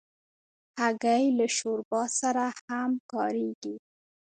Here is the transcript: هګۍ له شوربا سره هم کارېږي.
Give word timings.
هګۍ 0.79 1.23
له 1.37 1.45
شوربا 1.55 2.03
سره 2.19 2.45
هم 2.67 2.91
کارېږي. 3.11 3.75